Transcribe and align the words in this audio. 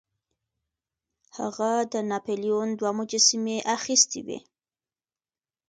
هغه 1.37 1.71
د 1.93 1.95
ناپلیون 2.09 2.69
دوه 2.79 2.91
مجسمې 2.99 3.57
اخیستې 3.77 4.19
وې. 4.27 4.39